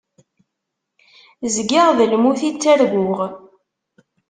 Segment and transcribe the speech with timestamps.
[1.55, 3.19] Zgiɣ d lmut i ttarguɣ.